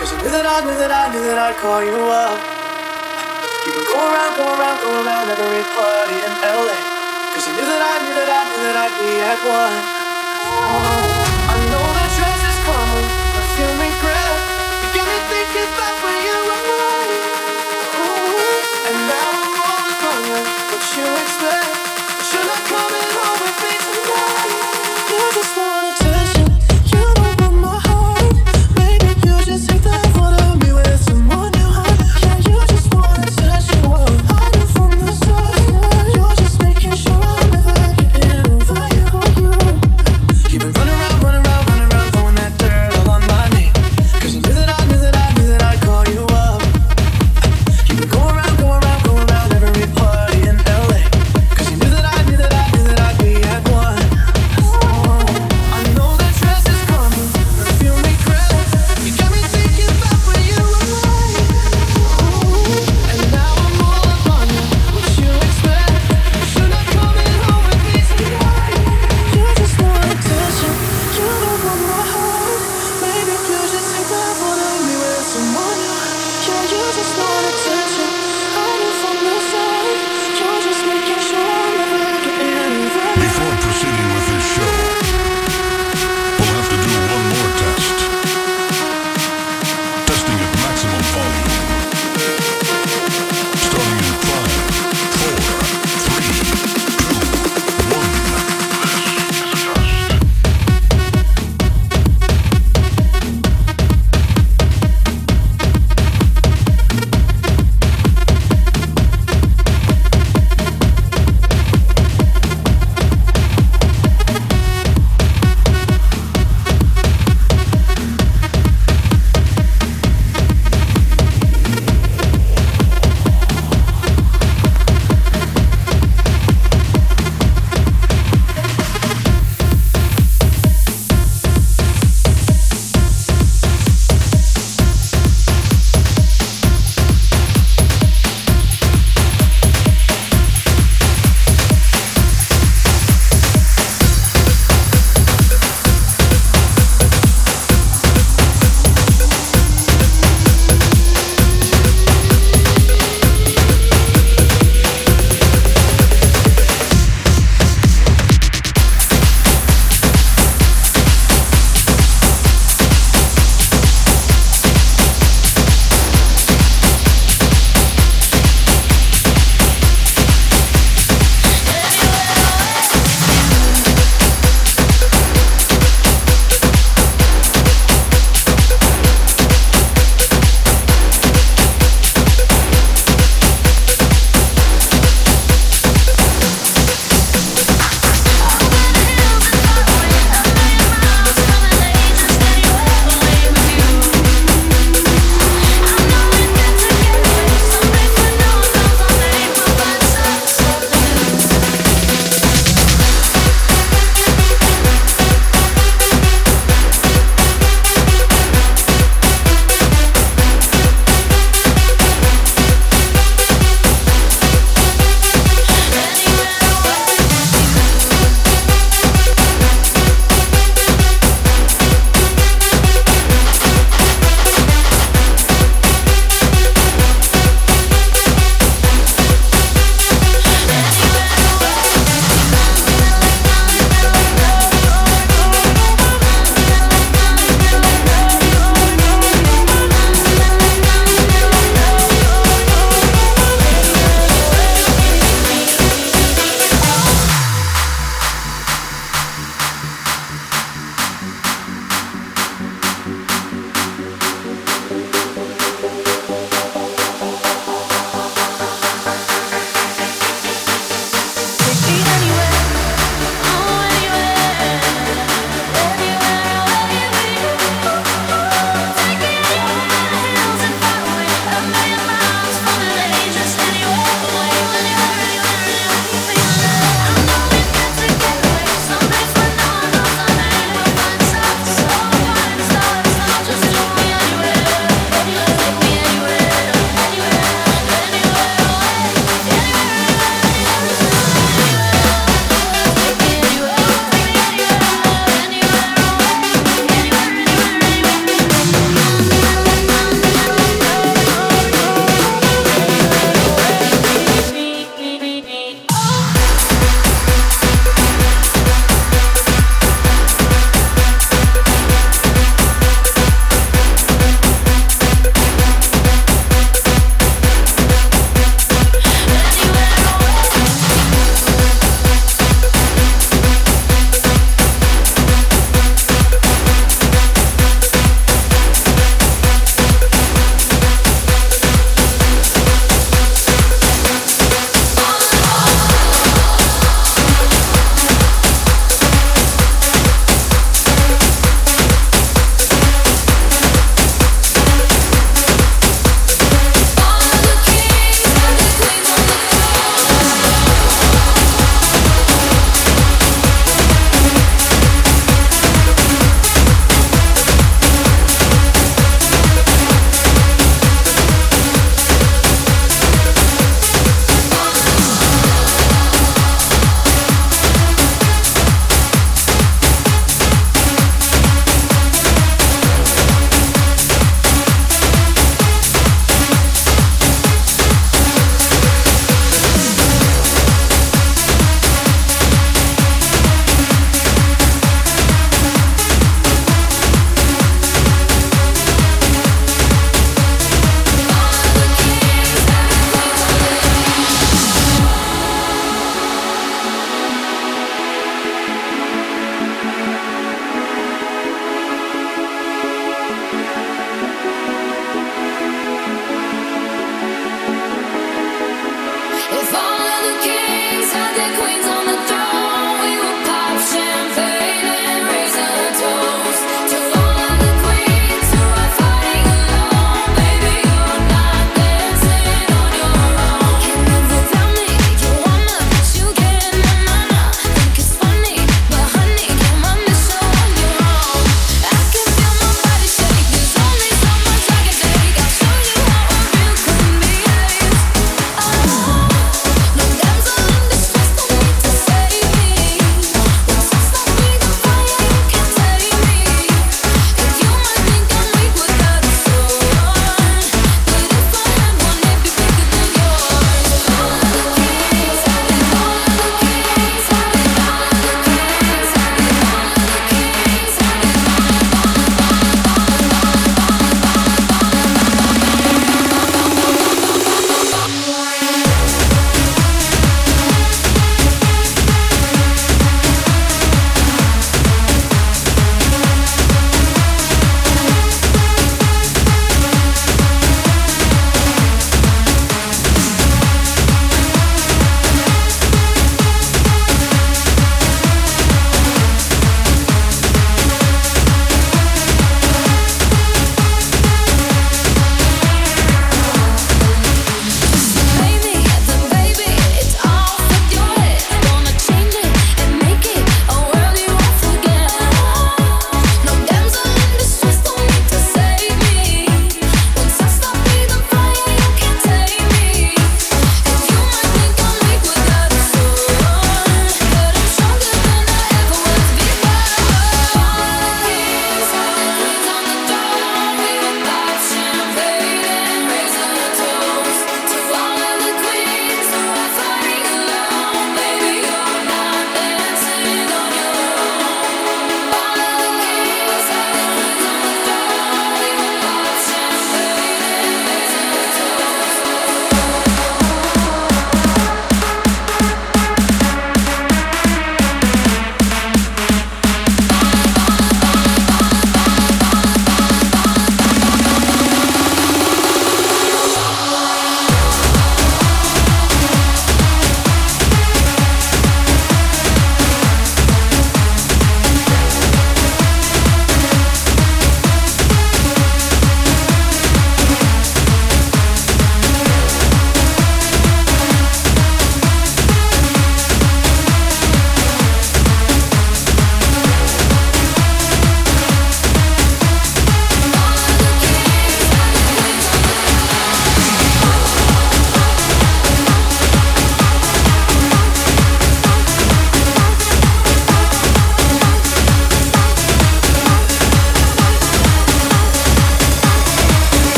[0.00, 2.40] Cause I knew that I knew that I knew that I'd call you up.
[3.68, 6.72] You would go around, go around, go around every party in LA.
[7.36, 9.76] Cause I knew that I knew that I knew that I'd be at one.
[10.96, 10.99] Oh.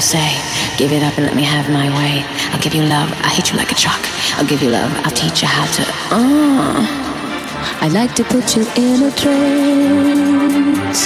[0.00, 0.32] I say.
[0.78, 2.24] Give it up and let me have my way.
[2.52, 4.00] I'll give you love, I hit you like a truck.
[4.38, 5.82] I'll give you love, I'll teach you how to.
[6.10, 6.86] Uh.
[7.84, 11.02] I like to put you in a trance.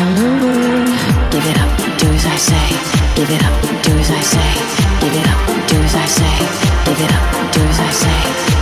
[0.00, 0.88] All over.
[1.28, 2.66] Give it up, do as I say.
[3.14, 3.52] Give it up,
[3.84, 4.89] do as I say.
[5.00, 6.36] Give it up, do as I say.
[6.84, 8.20] Give it up, do as I say.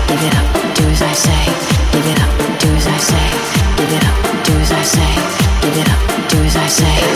[0.09, 0.47] Give it up,
[0.77, 1.45] do as I say.
[1.93, 3.27] Give it up, do as I say.
[3.77, 5.11] Give it up, do as I say.
[5.63, 6.01] Give it up,
[6.31, 7.09] do as I say.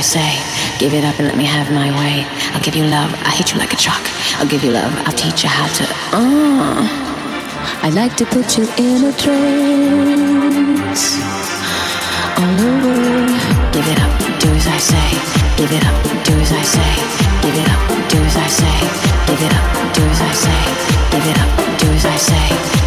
[0.00, 0.32] I say.
[0.78, 2.24] Give it up and let me have my way.
[2.54, 4.00] I'll give you love, I hit you like a truck.
[4.40, 5.84] I'll give you love, I'll teach you how to.
[6.16, 6.88] Uh.
[7.84, 11.04] I like to put you in a trance.
[12.40, 13.28] All over.
[13.76, 15.08] Give it up, do as I say.
[15.60, 16.92] Give it up, do as I say.
[17.44, 18.76] Give it up, do as I say.
[19.28, 20.60] Give it up, do as I say.
[21.12, 22.46] Give it up, do as I say.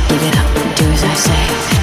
[0.09, 1.82] Give it up, do as I say.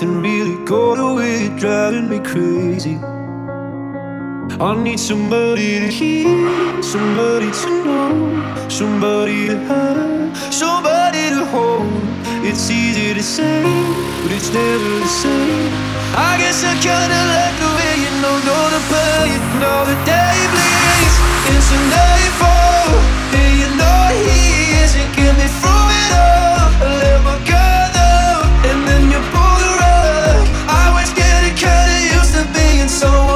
[0.00, 2.96] nothing really got away, driving me crazy.
[4.60, 11.90] I need somebody to hear, somebody to know, somebody to have, somebody to hold.
[12.46, 13.62] It's easy to say,
[14.22, 15.72] but it's never the same.
[16.14, 19.38] I guess I kinda like the way you know, know the pain.
[19.58, 21.16] Now the day bleeds
[21.50, 22.94] into nightfall,
[23.34, 26.86] and you know he isn't getting me through it all.
[26.86, 27.37] I let my
[33.00, 33.27] so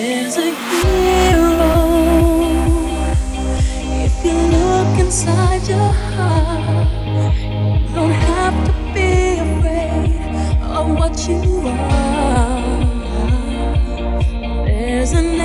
[0.00, 0.50] There's a
[0.80, 1.74] hero.
[4.06, 6.88] If you look inside your heart,
[7.82, 10.16] you don't have to be afraid
[10.62, 12.64] of what you are.
[14.64, 15.38] There's an